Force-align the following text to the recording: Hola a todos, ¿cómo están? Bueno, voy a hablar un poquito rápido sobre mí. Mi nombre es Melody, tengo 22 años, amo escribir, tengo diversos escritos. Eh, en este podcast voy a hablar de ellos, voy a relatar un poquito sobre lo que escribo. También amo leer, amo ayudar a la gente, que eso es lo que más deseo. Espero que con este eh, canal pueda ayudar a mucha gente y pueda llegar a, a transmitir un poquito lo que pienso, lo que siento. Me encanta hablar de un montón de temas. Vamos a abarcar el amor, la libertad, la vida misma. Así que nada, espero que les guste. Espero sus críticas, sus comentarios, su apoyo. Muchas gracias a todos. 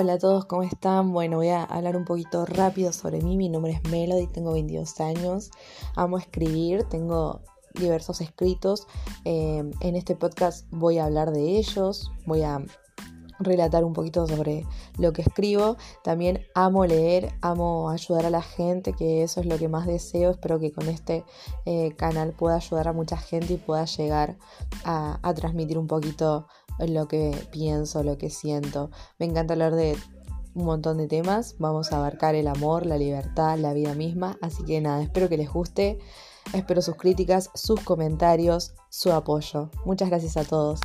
Hola 0.00 0.12
a 0.12 0.18
todos, 0.18 0.44
¿cómo 0.44 0.62
están? 0.62 1.12
Bueno, 1.12 1.38
voy 1.38 1.48
a 1.48 1.64
hablar 1.64 1.96
un 1.96 2.04
poquito 2.04 2.46
rápido 2.46 2.92
sobre 2.92 3.20
mí. 3.20 3.36
Mi 3.36 3.48
nombre 3.48 3.72
es 3.72 3.90
Melody, 3.90 4.28
tengo 4.28 4.52
22 4.52 5.00
años, 5.00 5.50
amo 5.96 6.18
escribir, 6.18 6.84
tengo 6.84 7.40
diversos 7.74 8.20
escritos. 8.20 8.86
Eh, 9.24 9.68
en 9.80 9.96
este 9.96 10.14
podcast 10.14 10.68
voy 10.70 10.98
a 10.98 11.06
hablar 11.06 11.32
de 11.32 11.58
ellos, 11.58 12.12
voy 12.26 12.42
a 12.42 12.64
relatar 13.38 13.84
un 13.84 13.92
poquito 13.92 14.26
sobre 14.26 14.66
lo 14.98 15.12
que 15.12 15.22
escribo. 15.22 15.76
También 16.02 16.46
amo 16.54 16.86
leer, 16.86 17.32
amo 17.40 17.90
ayudar 17.90 18.26
a 18.26 18.30
la 18.30 18.42
gente, 18.42 18.92
que 18.92 19.22
eso 19.22 19.40
es 19.40 19.46
lo 19.46 19.58
que 19.58 19.68
más 19.68 19.86
deseo. 19.86 20.30
Espero 20.30 20.58
que 20.58 20.72
con 20.72 20.88
este 20.88 21.24
eh, 21.64 21.94
canal 21.96 22.32
pueda 22.32 22.56
ayudar 22.56 22.88
a 22.88 22.92
mucha 22.92 23.16
gente 23.16 23.54
y 23.54 23.56
pueda 23.56 23.84
llegar 23.84 24.38
a, 24.84 25.18
a 25.22 25.34
transmitir 25.34 25.78
un 25.78 25.86
poquito 25.86 26.46
lo 26.78 27.08
que 27.08 27.36
pienso, 27.50 28.02
lo 28.02 28.18
que 28.18 28.30
siento. 28.30 28.90
Me 29.18 29.26
encanta 29.26 29.54
hablar 29.54 29.74
de 29.74 29.96
un 30.54 30.64
montón 30.64 30.98
de 30.98 31.06
temas. 31.06 31.56
Vamos 31.58 31.92
a 31.92 31.98
abarcar 31.98 32.34
el 32.34 32.48
amor, 32.48 32.86
la 32.86 32.98
libertad, 32.98 33.58
la 33.58 33.72
vida 33.72 33.94
misma. 33.94 34.38
Así 34.42 34.64
que 34.64 34.80
nada, 34.80 35.02
espero 35.02 35.28
que 35.28 35.36
les 35.36 35.50
guste. 35.50 35.98
Espero 36.52 36.80
sus 36.80 36.96
críticas, 36.96 37.50
sus 37.54 37.80
comentarios, 37.80 38.74
su 38.88 39.12
apoyo. 39.12 39.70
Muchas 39.84 40.08
gracias 40.08 40.36
a 40.36 40.44
todos. 40.44 40.80